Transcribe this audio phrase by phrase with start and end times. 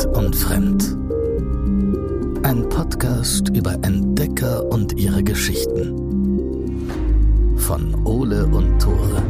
[0.00, 0.96] Wild und Fremd.
[2.42, 6.88] Ein Podcast über Entdecker und ihre Geschichten.
[7.58, 9.22] Von Ole und Tore.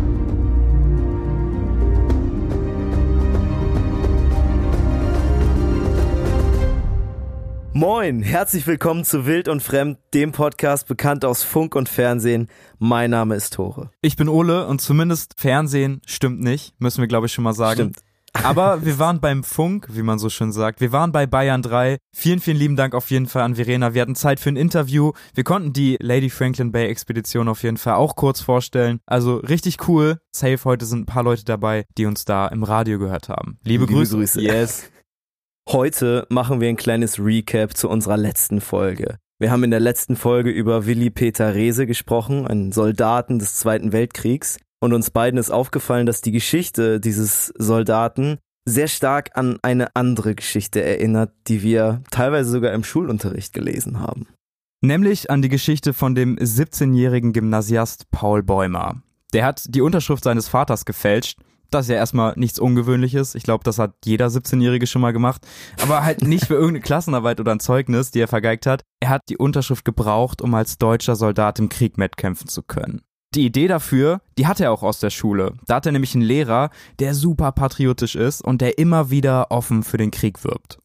[7.73, 12.47] Moin, herzlich willkommen zu Wild und Fremd, dem Podcast bekannt aus Funk und Fernsehen.
[12.79, 13.91] Mein Name ist Tore.
[14.03, 17.93] Ich bin Ole und zumindest Fernsehen stimmt nicht, müssen wir glaube ich schon mal sagen.
[17.93, 18.10] Stimmt.
[18.33, 20.81] Aber wir waren beim Funk, wie man so schön sagt.
[20.81, 21.99] Wir waren bei Bayern 3.
[22.15, 23.95] Vielen, vielen lieben Dank auf jeden Fall an Verena.
[23.95, 25.13] Wir hatten Zeit für ein Interview.
[25.35, 29.01] Wir konnten die Lady Franklin Bay Expedition auf jeden Fall auch kurz vorstellen.
[29.07, 30.19] Also richtig cool.
[30.35, 33.59] Safe, heute sind ein paar Leute dabei, die uns da im Radio gehört haben.
[33.65, 34.17] Liebe, Liebe Grüße.
[34.17, 34.41] Grüße.
[34.41, 34.91] Yes.
[35.69, 39.19] Heute machen wir ein kleines Recap zu unserer letzten Folge.
[39.39, 43.93] Wir haben in der letzten Folge über Willi Peter Rehse gesprochen, einen Soldaten des Zweiten
[43.93, 44.59] Weltkriegs.
[44.81, 50.35] Und uns beiden ist aufgefallen, dass die Geschichte dieses Soldaten sehr stark an eine andere
[50.35, 54.27] Geschichte erinnert, die wir teilweise sogar im Schulunterricht gelesen haben.
[54.83, 59.03] Nämlich an die Geschichte von dem 17-jährigen Gymnasiast Paul Bäumer.
[59.35, 61.39] Der hat die Unterschrift seines Vaters gefälscht.
[61.71, 63.35] Das ist ja erstmal nichts Ungewöhnliches.
[63.35, 65.47] Ich glaube, das hat jeder 17-Jährige schon mal gemacht.
[65.81, 68.83] Aber halt nicht für irgendeine Klassenarbeit oder ein Zeugnis, die er vergeigt hat.
[69.01, 73.03] Er hat die Unterschrift gebraucht, um als deutscher Soldat im Krieg mitkämpfen zu können.
[73.37, 75.53] Die Idee dafür, die hat er auch aus der Schule.
[75.67, 79.85] Da hat er nämlich einen Lehrer, der super patriotisch ist und der immer wieder offen
[79.85, 80.79] für den Krieg wirbt.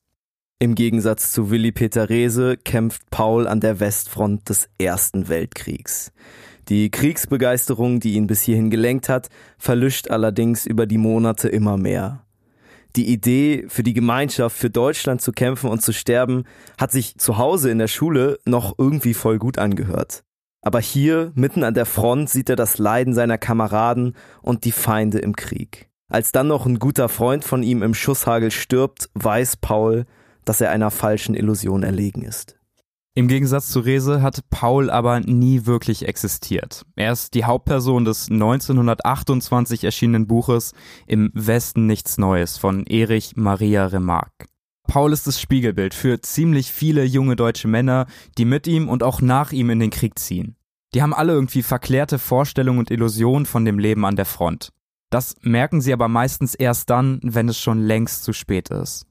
[0.59, 6.11] Im Gegensatz zu Willi Peter Rehse kämpft Paul an der Westfront des Ersten Weltkriegs.
[6.69, 12.25] Die Kriegsbegeisterung, die ihn bis hierhin gelenkt hat, verlischt allerdings über die Monate immer mehr.
[12.95, 16.43] Die Idee, für die Gemeinschaft, für Deutschland zu kämpfen und zu sterben,
[16.79, 20.23] hat sich zu Hause in der Schule noch irgendwie voll gut angehört.
[20.65, 25.19] Aber hier, mitten an der Front, sieht er das Leiden seiner Kameraden und die Feinde
[25.19, 25.91] im Krieg.
[26.09, 30.07] Als dann noch ein guter Freund von ihm im Schusshagel stirbt, weiß Paul,
[30.43, 32.57] dass er einer falschen Illusion erlegen ist.
[33.13, 36.83] Im Gegensatz zu Rese hat Paul aber nie wirklich existiert.
[36.95, 40.73] Er ist die Hauptperson des 1928 erschienenen Buches
[41.05, 44.47] Im Westen nichts Neues von Erich Maria Remarque.
[44.87, 48.05] Paul ist das Spiegelbild für ziemlich viele junge deutsche Männer,
[48.37, 50.55] die mit ihm und auch nach ihm in den Krieg ziehen.
[50.93, 54.69] Die haben alle irgendwie verklärte Vorstellungen und Illusionen von dem Leben an der Front.
[55.09, 59.05] Das merken sie aber meistens erst dann, wenn es schon längst zu spät ist.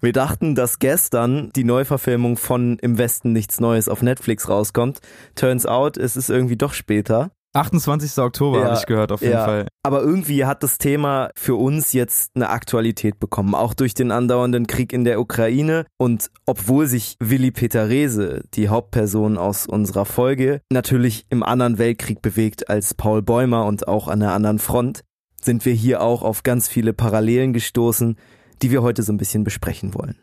[0.00, 5.00] Wir dachten, dass gestern die Neuverfilmung von Im Westen nichts Neues auf Netflix rauskommt.
[5.34, 7.30] Turns out, es ist irgendwie doch später.
[7.54, 8.18] 28.
[8.18, 9.44] Oktober Ja, habe ich gehört, auf jeden ja.
[9.44, 9.68] Fall.
[9.82, 14.66] Aber irgendwie hat das Thema für uns jetzt eine Aktualität bekommen, auch durch den andauernden
[14.66, 15.86] Krieg in der Ukraine.
[15.96, 22.22] Und obwohl sich Willi Peter Rehse, die Hauptperson aus unserer Folge, natürlich im anderen Weltkrieg
[22.22, 25.02] bewegt als Paul Bäumer und auch an einer anderen Front,
[25.40, 28.16] sind wir hier auch auf ganz viele Parallelen gestoßen,
[28.62, 30.16] die wir heute so ein bisschen besprechen wollen.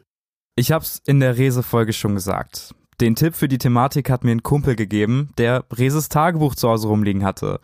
[0.55, 2.75] Ich hab's in der Rese-Folge schon gesagt.
[3.01, 6.87] Den Tipp für die Thematik hat mir ein Kumpel gegeben, der Reses Tagebuch zu Hause
[6.87, 7.59] rumliegen hatte.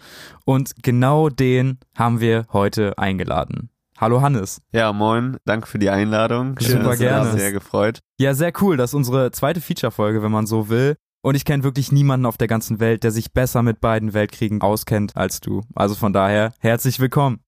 [0.46, 3.70] Und genau den haben wir heute eingeladen.
[4.00, 4.64] Hallo Hannes.
[4.72, 6.56] Ja, moin, danke für die Einladung.
[6.58, 7.38] Super Schön, dass du da gerne.
[7.38, 8.00] Sehr gefreut.
[8.20, 8.78] Ja, sehr cool.
[8.78, 10.96] Das ist unsere zweite Feature-Folge, wenn man so will.
[11.22, 14.64] Und ich kenne wirklich niemanden auf der ganzen Welt, der sich besser mit beiden Weltkriegen
[14.64, 15.62] auskennt als du.
[15.76, 17.42] Also von daher, herzlich willkommen.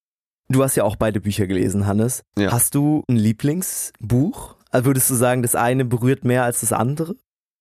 [0.47, 2.21] Du hast ja auch beide Bücher gelesen, Hannes.
[2.37, 2.51] Ja.
[2.51, 4.57] Hast du ein Lieblingsbuch?
[4.69, 7.15] Also würdest du sagen, das eine berührt mehr als das andere?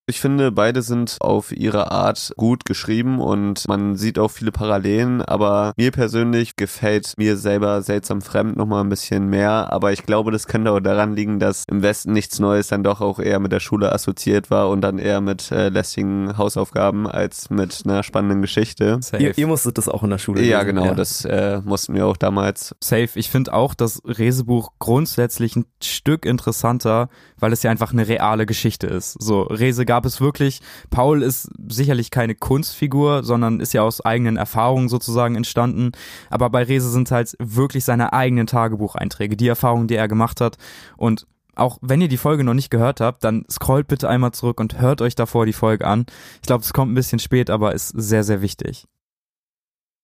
[0.08, 5.20] Ich finde, beide sind auf ihre Art gut geschrieben und man sieht auch viele Parallelen,
[5.20, 10.32] aber mir persönlich gefällt mir selber seltsam fremd nochmal ein bisschen mehr, aber ich glaube,
[10.32, 13.52] das könnte auch daran liegen, dass im Westen nichts Neues dann doch auch eher mit
[13.52, 18.40] der Schule assoziiert war und dann eher mit äh, lästigen Hausaufgaben als mit einer spannenden
[18.40, 19.00] Geschichte.
[19.18, 22.06] Ihr, ihr musstet das auch in der Schule Ja, lesen, genau, das äh, mussten wir
[22.06, 22.74] auch damals.
[22.80, 23.10] Safe.
[23.14, 28.46] Ich finde auch das Resebuch grundsätzlich ein Stück interessanter, weil es ja einfach eine reale
[28.46, 29.20] Geschichte ist.
[29.20, 30.60] So, Rese gab es wirklich.
[30.90, 35.92] Paul ist sicherlich keine Kunstfigur, sondern ist ja aus eigenen Erfahrungen sozusagen entstanden.
[36.30, 40.56] Aber bei Rese sind halt wirklich seine eigenen Tagebucheinträge, die Erfahrungen, die er gemacht hat.
[40.96, 44.60] Und auch wenn ihr die Folge noch nicht gehört habt, dann scrollt bitte einmal zurück
[44.60, 46.06] und hört euch davor die Folge an.
[46.36, 48.86] Ich glaube, es kommt ein bisschen spät, aber ist sehr, sehr wichtig.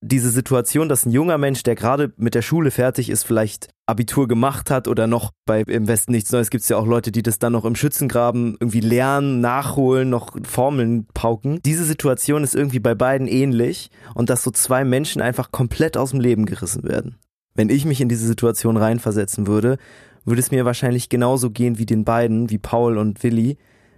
[0.07, 4.29] Diese Situation, dass ein junger Mensch, der gerade mit der Schule fertig ist, vielleicht Abitur
[4.29, 7.23] gemacht hat oder noch bei im Westen nichts Neues, gibt es ja auch Leute, die
[7.23, 11.59] das dann noch im Schützengraben irgendwie lernen, nachholen, noch Formeln pauken.
[11.65, 16.11] Diese Situation ist irgendwie bei beiden ähnlich und dass so zwei Menschen einfach komplett aus
[16.11, 17.17] dem Leben gerissen werden.
[17.55, 19.79] Wenn ich mich in diese Situation reinversetzen würde,
[20.27, 23.57] würde es mir wahrscheinlich genauso gehen wie den beiden, wie Paul und Willi,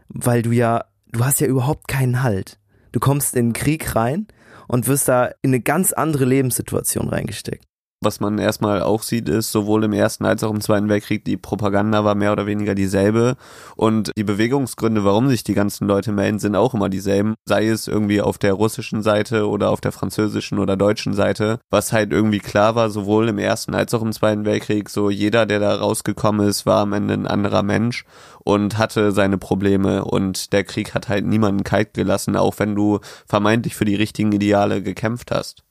[0.08, 2.58] weil du ja, du hast ja überhaupt keinen Halt.
[2.92, 4.28] Du kommst in den Krieg rein
[4.68, 7.66] und wirst da in eine ganz andere Lebenssituation reingesteckt.
[8.06, 11.36] Was man erstmal auch sieht, ist, sowohl im Ersten als auch im Zweiten Weltkrieg, die
[11.36, 13.34] Propaganda war mehr oder weniger dieselbe.
[13.74, 17.34] Und die Bewegungsgründe, warum sich die ganzen Leute melden, sind auch immer dieselben.
[17.46, 21.58] Sei es irgendwie auf der russischen Seite oder auf der französischen oder deutschen Seite.
[21.68, 25.44] Was halt irgendwie klar war, sowohl im Ersten als auch im Zweiten Weltkrieg, so jeder,
[25.44, 28.04] der da rausgekommen ist, war am Ende ein anderer Mensch
[28.44, 30.04] und hatte seine Probleme.
[30.04, 34.30] Und der Krieg hat halt niemanden kalt gelassen, auch wenn du vermeintlich für die richtigen
[34.30, 35.65] Ideale gekämpft hast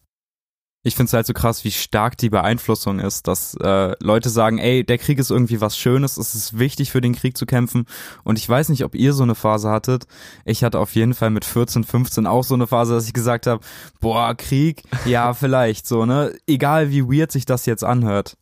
[0.85, 4.59] ich finde es halt so krass, wie stark die Beeinflussung ist, dass äh, Leute sagen,
[4.59, 7.87] ey, der Krieg ist irgendwie was Schönes, es ist wichtig für den Krieg zu kämpfen.
[8.23, 10.05] Und ich weiß nicht, ob ihr so eine Phase hattet.
[10.45, 13.47] Ich hatte auf jeden Fall mit 14, 15 auch so eine Phase, dass ich gesagt
[13.47, 13.65] habe,
[13.99, 16.37] boah, Krieg, ja, vielleicht so, ne?
[16.45, 18.37] Egal wie weird sich das jetzt anhört.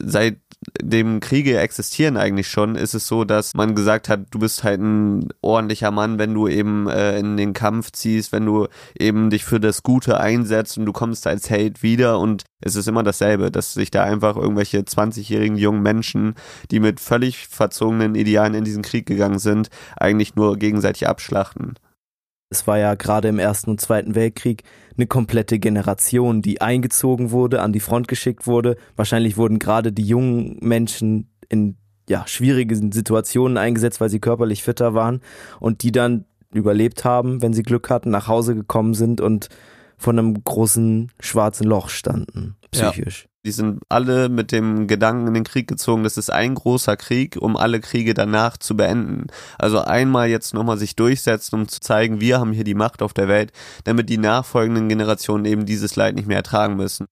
[0.00, 0.40] Seit
[0.80, 4.80] dem Kriege existieren eigentlich schon, ist es so, dass man gesagt hat, du bist halt
[4.80, 8.68] ein ordentlicher Mann, wenn du eben äh, in den Kampf ziehst, wenn du
[8.98, 12.88] eben dich für das Gute einsetzt und du kommst als Held wieder und es ist
[12.88, 16.34] immer dasselbe, dass sich da einfach irgendwelche 20-jährigen jungen Menschen,
[16.70, 21.74] die mit völlig verzogenen Idealen in diesen Krieg gegangen sind, eigentlich nur gegenseitig abschlachten.
[22.54, 24.62] Es war ja gerade im Ersten und Zweiten Weltkrieg
[24.96, 28.76] eine komplette Generation, die eingezogen wurde, an die Front geschickt wurde.
[28.94, 31.76] Wahrscheinlich wurden gerade die jungen Menschen in
[32.08, 35.20] ja, schwierigen Situationen eingesetzt, weil sie körperlich fitter waren
[35.58, 39.48] und die dann überlebt haben, wenn sie Glück hatten, nach Hause gekommen sind und
[39.98, 43.24] von einem großen schwarzen Loch standen, psychisch.
[43.24, 43.33] Ja.
[43.46, 47.36] Die sind alle mit dem Gedanken in den Krieg gezogen, das ist ein großer Krieg,
[47.38, 49.26] um alle Kriege danach zu beenden.
[49.58, 53.12] Also einmal jetzt nochmal sich durchsetzen, um zu zeigen, wir haben hier die Macht auf
[53.12, 53.52] der Welt,
[53.84, 57.06] damit die nachfolgenden Generationen eben dieses Leid nicht mehr ertragen müssen.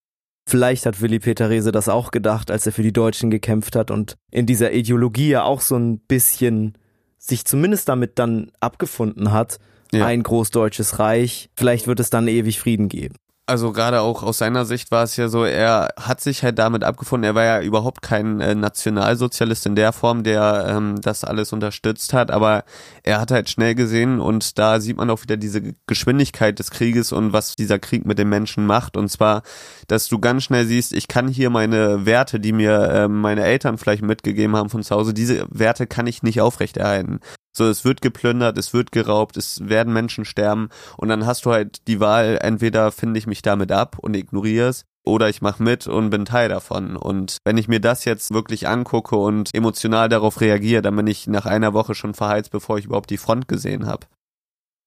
[0.49, 3.91] Vielleicht hat Willy Peter Rehse das auch gedacht, als er für die Deutschen gekämpft hat
[3.91, 6.79] und in dieser Ideologie ja auch so ein bisschen
[7.19, 9.59] sich zumindest damit dann abgefunden hat,
[9.93, 10.07] ja.
[10.07, 11.51] ein großdeutsches Reich.
[11.57, 13.17] Vielleicht wird es dann ewig Frieden geben
[13.53, 16.85] also gerade auch aus seiner Sicht war es ja so, er hat sich halt damit
[16.85, 21.53] abgefunden, er war ja überhaupt kein äh, Nationalsozialist in der Form, der ähm, das alles
[21.53, 22.65] unterstützt hat, aber
[23.03, 27.13] er hat halt schnell gesehen und da sieht man auch wieder diese Geschwindigkeit des Krieges
[27.13, 28.97] und was dieser Krieg mit den Menschen macht.
[28.97, 29.43] Und zwar,
[29.87, 33.77] dass du ganz schnell siehst, ich kann hier meine Werte, die mir äh, meine Eltern
[33.77, 37.21] vielleicht mitgegeben haben von zu Hause, diese Werte kann ich nicht aufrechterhalten.
[37.53, 41.53] So, es wird geplündert, es wird geraubt, es werden Menschen sterben und dann hast du
[41.53, 45.63] halt die Wahl, entweder finde ich mich damit ab und ignoriere es oder ich mache
[45.63, 46.97] mit und bin Teil davon.
[46.97, 51.27] Und wenn ich mir das jetzt wirklich angucke und emotional darauf reagiere, dann bin ich
[51.27, 54.07] nach einer Woche schon verheizt, bevor ich überhaupt die Front gesehen habe.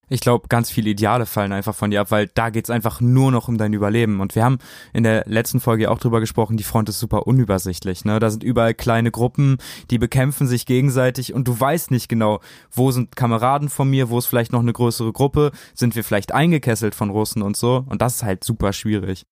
[0.08, 3.32] Ich glaube, ganz viele Ideale fallen einfach von dir ab, weil da geht's einfach nur
[3.32, 4.20] noch um dein Überleben.
[4.20, 4.60] Und wir haben
[4.94, 8.06] in der letzten Folge auch drüber gesprochen, die Front ist super unübersichtlich.
[8.06, 8.20] Ne?
[8.20, 9.58] Da sind überall kleine Gruppen,
[9.90, 12.40] die bekämpfen sich gegenseitig und du weißt nicht genau,
[12.72, 16.34] wo sind Kameraden von mir, wo ist vielleicht noch eine größere Gruppe, sind wir vielleicht
[16.34, 17.84] eingekesselt von Russen und so.
[17.88, 19.26] Und das ist halt super schwierig.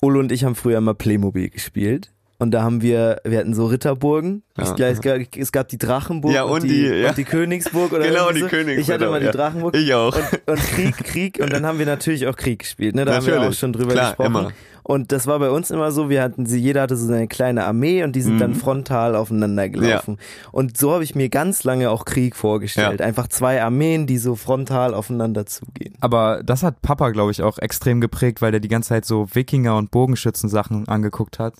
[0.00, 2.12] Ulle und ich haben früher mal Playmobil gespielt.
[2.40, 4.44] Und da haben wir, wir hatten so Ritterburgen.
[4.56, 4.62] Ja.
[4.62, 7.08] Ich, es, gab, es gab die Drachenburg ja, und, und die, ja.
[7.08, 8.46] und die Königsburg oder Genau, die so.
[8.46, 8.78] Königsburg.
[8.78, 9.74] Ich hatte mal die Drachenburg.
[9.76, 10.14] Ich auch.
[10.14, 11.40] Und, und, Krieg, Krieg.
[11.40, 12.94] Und dann haben wir natürlich auch Krieg gespielt.
[12.94, 13.04] Ne?
[13.04, 13.34] Da natürlich.
[13.34, 14.36] haben wir auch schon drüber Klar, gesprochen.
[14.36, 14.52] Immer.
[14.84, 17.64] Und das war bei uns immer so, wir hatten sie, jeder hatte so eine kleine
[17.64, 18.38] Armee und die sind mhm.
[18.38, 20.16] dann frontal aufeinander gelaufen.
[20.18, 20.48] Ja.
[20.50, 23.00] Und so habe ich mir ganz lange auch Krieg vorgestellt.
[23.00, 23.06] Ja.
[23.06, 25.94] Einfach zwei Armeen, die so frontal aufeinander zugehen.
[26.00, 29.26] Aber das hat Papa, glaube ich, auch extrem geprägt, weil der die ganze Zeit so
[29.34, 31.54] Wikinger und Bogenschützen-Sachen angeguckt hat.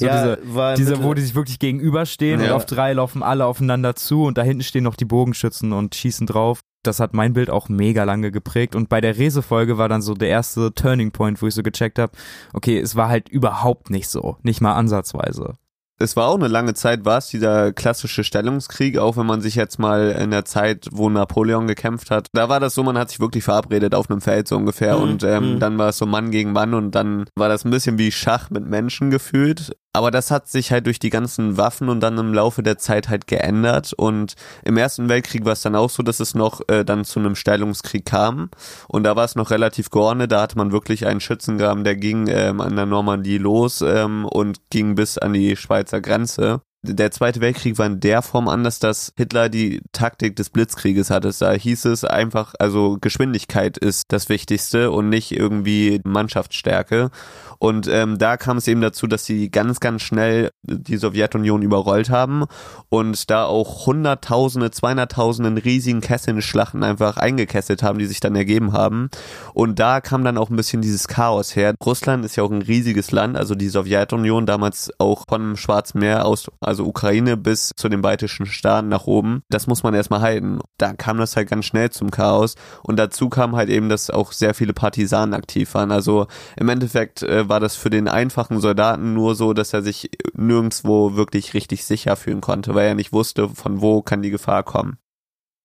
[0.00, 2.46] So ja, diese, diese wo die sich wirklich gegenüberstehen ja.
[2.46, 5.94] und auf drei laufen alle aufeinander zu und da hinten stehen noch die Bogenschützen und
[5.94, 6.60] schießen drauf.
[6.82, 10.14] Das hat mein Bild auch mega lange geprägt und bei der Resefolge war dann so
[10.14, 12.12] der erste Turning Point, wo ich so gecheckt habe,
[12.54, 15.58] okay, es war halt überhaupt nicht so, nicht mal ansatzweise
[16.00, 19.54] es war auch eine lange Zeit, war es dieser klassische Stellungskrieg, auch wenn man sich
[19.54, 23.10] jetzt mal in der Zeit, wo Napoleon gekämpft hat, da war das so, man hat
[23.10, 25.02] sich wirklich verabredet auf einem Feld so ungefähr mhm.
[25.02, 25.60] und ähm, mhm.
[25.60, 28.48] dann war es so Mann gegen Mann und dann war das ein bisschen wie Schach
[28.48, 32.32] mit Menschen gefühlt aber das hat sich halt durch die ganzen Waffen und dann im
[32.32, 33.92] Laufe der Zeit halt geändert.
[33.92, 37.18] Und im Ersten Weltkrieg war es dann auch so, dass es noch äh, dann zu
[37.18, 38.50] einem Stellungskrieg kam.
[38.88, 40.30] Und da war es noch relativ geordnet.
[40.30, 44.60] Da hatte man wirklich einen Schützengraben, der ging ähm, an der Normandie los ähm, und
[44.70, 46.62] ging bis an die Schweizer Grenze.
[46.82, 51.30] Der Zweite Weltkrieg war in der Form anders, dass Hitler die Taktik des Blitzkrieges hatte.
[51.38, 57.10] Da hieß es einfach, also Geschwindigkeit ist das Wichtigste und nicht irgendwie Mannschaftsstärke.
[57.58, 62.08] Und ähm, da kam es eben dazu, dass sie ganz, ganz schnell die Sowjetunion überrollt
[62.08, 62.46] haben
[62.88, 68.72] und da auch Hunderttausende, Zweihunderttausende in riesigen Kesselschlachten einfach eingekesselt haben, die sich dann ergeben
[68.72, 69.10] haben.
[69.52, 71.74] Und da kam dann auch ein bisschen dieses Chaos her.
[71.84, 75.98] Russland ist ja auch ein riesiges Land, also die Sowjetunion damals auch von dem Schwarzen
[76.00, 79.42] Meer aus also Ukraine bis zu den baltischen Staaten nach oben.
[79.50, 80.60] Das muss man erstmal halten.
[80.78, 84.30] Da kam das halt ganz schnell zum Chaos und dazu kam halt eben, dass auch
[84.30, 85.90] sehr viele Partisanen aktiv waren.
[85.90, 90.10] Also im Endeffekt äh, war das für den einfachen Soldaten nur so, dass er sich
[90.32, 94.62] nirgendwo wirklich richtig sicher fühlen konnte, weil er nicht wusste, von wo kann die Gefahr
[94.62, 94.98] kommen.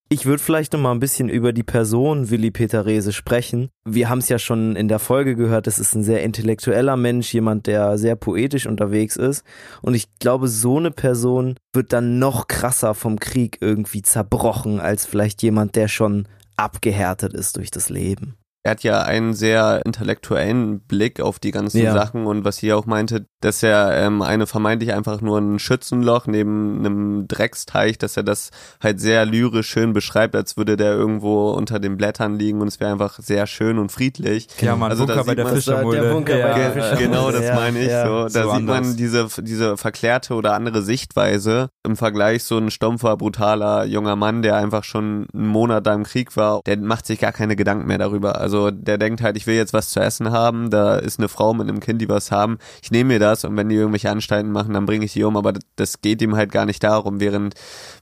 [0.07, 3.69] Ich würde vielleicht noch mal ein bisschen über die Person Willi Peter Rehse sprechen.
[3.85, 7.33] Wir haben es ja schon in der Folge gehört, das ist ein sehr intellektueller Mensch,
[7.33, 9.43] jemand, der sehr poetisch unterwegs ist.
[9.81, 15.07] Und ich glaube, so eine Person wird dann noch krasser vom Krieg irgendwie zerbrochen, als
[15.07, 20.79] vielleicht jemand, der schon abgehärtet ist durch das Leben er hat ja einen sehr intellektuellen
[20.79, 21.93] Blick auf die ganzen ja.
[21.93, 26.25] Sachen und was hier auch meinte, dass er ähm, eine vermeintlich einfach nur ein Schützenloch
[26.25, 28.49] neben einem Drecksteich, dass er das
[28.81, 32.79] halt sehr lyrisch schön beschreibt, als würde der irgendwo unter den Blättern liegen und es
[32.79, 34.47] wäre einfach sehr schön und friedlich.
[34.61, 36.01] Ja, man, also Bunker bei der Fischermulde.
[36.01, 36.47] Der Bunker ja.
[36.47, 37.03] bei der Fischermulde.
[37.03, 37.87] Genau, das ja, meine ich.
[37.91, 38.07] Ja.
[38.07, 38.87] So, da so sieht anders.
[38.87, 44.41] man diese, diese verklärte oder andere Sichtweise im Vergleich so ein stumpfer, brutaler junger Mann,
[44.41, 47.85] der einfach schon einen Monat da im Krieg war, der macht sich gar keine Gedanken
[47.85, 48.41] mehr darüber.
[48.41, 51.27] Also also der denkt halt, ich will jetzt was zu essen haben, da ist eine
[51.27, 54.09] Frau mit einem Kind, die was haben, ich nehme mir das und wenn die irgendwelche
[54.09, 57.19] Anstalten machen, dann bringe ich die um, aber das geht ihm halt gar nicht darum,
[57.19, 57.55] während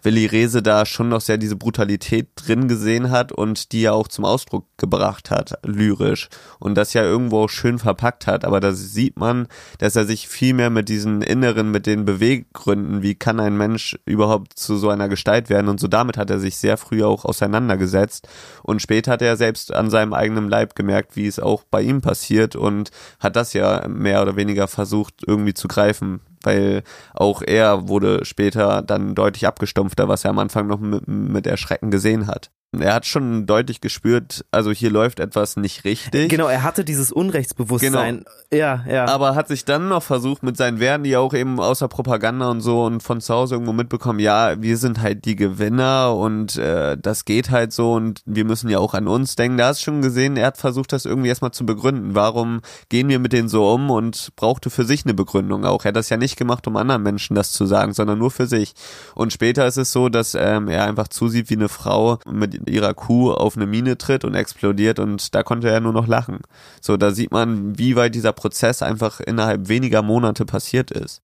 [0.03, 4.07] Willi Rese da schon noch sehr diese Brutalität drin gesehen hat und die ja auch
[4.07, 6.29] zum Ausdruck gebracht hat, lyrisch.
[6.59, 9.47] Und das ja irgendwo schön verpackt hat, aber da sieht man,
[9.79, 13.97] dass er sich viel mehr mit diesen inneren, mit den Beweggründen, wie kann ein Mensch
[14.05, 15.67] überhaupt zu so einer Gestalt werden?
[15.67, 18.27] Und so damit hat er sich sehr früh auch auseinandergesetzt.
[18.61, 21.81] Und später hat er selbst an seinem eigenen eigenen Leib gemerkt, wie es auch bei
[21.81, 26.83] ihm passiert und hat das ja mehr oder weniger versucht irgendwie zu greifen, weil
[27.13, 31.91] auch er wurde später dann deutlich abgestumpfter, was er am Anfang noch mit, mit Erschrecken
[31.91, 32.51] gesehen hat.
[32.79, 36.29] Er hat schon deutlich gespürt, also hier läuft etwas nicht richtig.
[36.29, 38.17] Genau, er hatte dieses Unrechtsbewusstsein.
[38.19, 38.29] Genau.
[38.51, 39.05] Ja, ja.
[39.05, 42.61] Aber hat sich dann noch versucht mit seinen Werten, die auch eben außer Propaganda und
[42.61, 46.97] so und von zu Hause irgendwo mitbekommen, ja, wir sind halt die Gewinner und äh,
[46.99, 49.57] das geht halt so und wir müssen ja auch an uns denken.
[49.57, 52.15] Da hast du schon gesehen, er hat versucht, das irgendwie erstmal zu begründen.
[52.15, 55.85] Warum gehen wir mit denen so um und brauchte für sich eine Begründung auch.
[55.85, 58.47] Er hat das ja nicht gemacht, um anderen Menschen das zu sagen, sondern nur für
[58.47, 58.73] sich.
[59.15, 62.93] Und später ist es so, dass ähm, er einfach zusieht, wie eine Frau mit ihrer
[62.93, 66.39] Kuh auf eine Mine tritt und explodiert und da konnte er nur noch lachen.
[66.81, 71.21] So, da sieht man, wie weit dieser Prozess einfach innerhalb weniger Monate passiert ist.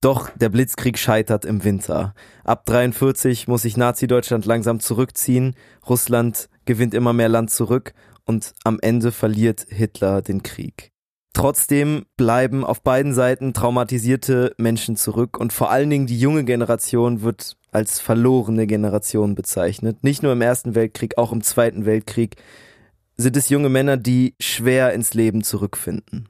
[0.00, 2.14] Doch der Blitzkrieg scheitert im Winter.
[2.42, 5.54] Ab 43 muss sich Nazi-Deutschland langsam zurückziehen,
[5.86, 7.92] Russland gewinnt immer mehr Land zurück
[8.24, 10.89] und am Ende verliert Hitler den Krieg.
[11.32, 17.22] Trotzdem bleiben auf beiden Seiten traumatisierte Menschen zurück und vor allen Dingen die junge Generation
[17.22, 20.02] wird als verlorene Generation bezeichnet.
[20.02, 22.36] Nicht nur im Ersten Weltkrieg, auch im Zweiten Weltkrieg
[23.16, 26.28] sind es junge Männer, die schwer ins Leben zurückfinden.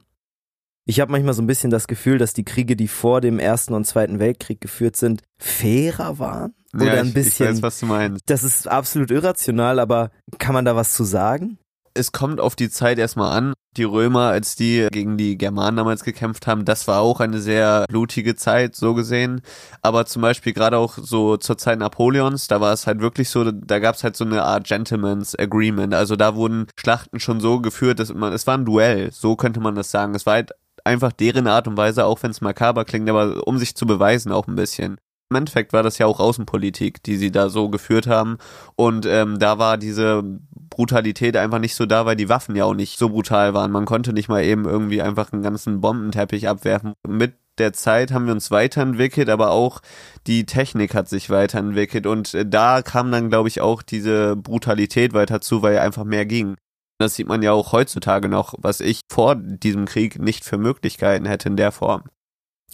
[0.85, 3.73] Ich habe manchmal so ein bisschen das Gefühl, dass die Kriege, die vor dem Ersten
[3.73, 6.53] und Zweiten Weltkrieg geführt sind, fairer waren.
[6.73, 7.47] Oder ja, ein bisschen.
[7.47, 8.23] Ich weiß, was du meinst.
[8.27, 11.57] Das ist absolut irrational, aber kann man da was zu sagen?
[11.93, 13.53] es kommt auf die Zeit erstmal an.
[13.77, 17.85] Die Römer, als die gegen die Germanen damals gekämpft haben, das war auch eine sehr
[17.87, 19.41] blutige Zeit, so gesehen.
[19.81, 23.49] Aber zum Beispiel gerade auch so zur Zeit Napoleons, da war es halt wirklich so,
[23.49, 25.93] da gab es halt so eine Art Gentleman's Agreement.
[25.93, 29.61] Also da wurden Schlachten schon so geführt, dass man, es war ein Duell, so könnte
[29.61, 30.15] man das sagen.
[30.15, 30.51] Es war halt
[30.83, 34.33] einfach deren Art und Weise, auch wenn es makaber klingt, aber um sich zu beweisen
[34.33, 34.97] auch ein bisschen.
[35.29, 38.37] Im Endeffekt war das ja auch Außenpolitik, die sie da so geführt haben.
[38.75, 40.23] Und ähm, da war diese
[40.71, 43.71] Brutalität einfach nicht so da, weil die Waffen ja auch nicht so brutal waren.
[43.71, 46.93] Man konnte nicht mal eben irgendwie einfach einen ganzen Bombenteppich abwerfen.
[47.07, 49.81] Mit der Zeit haben wir uns weiterentwickelt, aber auch
[50.25, 55.13] die Technik hat sich weiterentwickelt und äh, da kam dann, glaube ich, auch diese Brutalität
[55.13, 56.55] weiter zu, weil einfach mehr ging.
[56.97, 61.25] Das sieht man ja auch heutzutage noch, was ich vor diesem Krieg nicht für Möglichkeiten
[61.25, 62.03] hätte in der Form.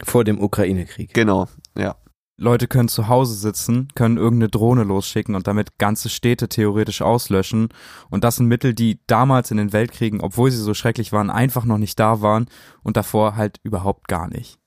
[0.03, 1.13] Vor dem Ukraine-Krieg.
[1.13, 1.95] Genau, ja.
[2.39, 7.69] Leute können zu Hause sitzen, können irgendeine Drohne losschicken und damit ganze Städte theoretisch auslöschen.
[8.09, 11.65] Und das sind Mittel, die damals in den Weltkriegen, obwohl sie so schrecklich waren, einfach
[11.65, 12.45] noch nicht da waren
[12.83, 14.59] und davor halt überhaupt gar nicht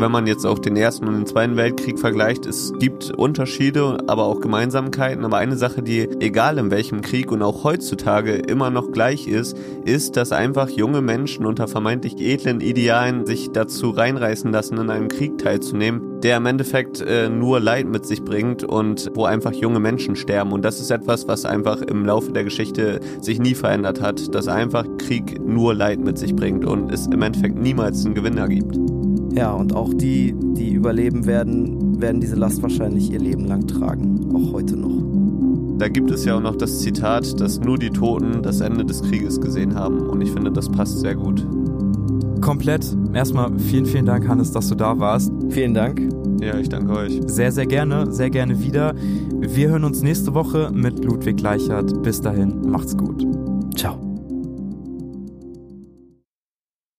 [0.00, 4.24] wenn man jetzt auch den Ersten und den Zweiten Weltkrieg vergleicht, es gibt Unterschiede, aber
[4.24, 5.24] auch Gemeinsamkeiten.
[5.24, 9.56] Aber eine Sache, die egal in welchem Krieg und auch heutzutage immer noch gleich ist,
[9.84, 15.08] ist, dass einfach junge Menschen unter vermeintlich edlen Idealen sich dazu reinreißen lassen, in einem
[15.08, 19.80] Krieg teilzunehmen, der im Endeffekt äh, nur Leid mit sich bringt und wo einfach junge
[19.80, 20.52] Menschen sterben.
[20.52, 24.48] Und das ist etwas, was einfach im Laufe der Geschichte sich nie verändert hat, dass
[24.48, 28.76] einfach Krieg nur Leid mit sich bringt und es im Endeffekt niemals einen Gewinner gibt.
[29.32, 34.34] Ja, und auch die, die überleben werden, werden diese Last wahrscheinlich ihr Leben lang tragen,
[34.34, 34.90] auch heute noch.
[35.78, 39.02] Da gibt es ja auch noch das Zitat, dass nur die Toten das Ende des
[39.02, 41.46] Krieges gesehen haben und ich finde, das passt sehr gut.
[42.40, 42.96] Komplett.
[43.12, 45.32] Erstmal vielen, vielen Dank, Hannes, dass du da warst.
[45.50, 46.00] Vielen Dank.
[46.40, 47.20] Ja, ich danke euch.
[47.26, 48.94] Sehr, sehr gerne, sehr gerne wieder.
[49.40, 52.02] Wir hören uns nächste Woche mit Ludwig Leichert.
[52.02, 53.39] Bis dahin, macht's gut.